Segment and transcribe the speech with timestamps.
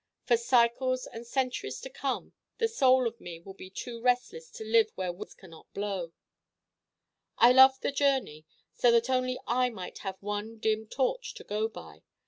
[0.23, 4.63] For cycles and centuries to come the Soul of me will be too restless to
[4.63, 6.11] live where winds can not blow.
[7.37, 11.67] I love the journey: so that only I might have one dim torch to go
[11.67, 12.01] by.